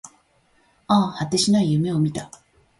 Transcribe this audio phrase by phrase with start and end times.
[0.87, 2.31] ああ、果てしない夢を見た